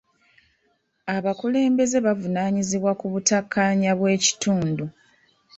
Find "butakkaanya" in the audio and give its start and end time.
3.13-3.91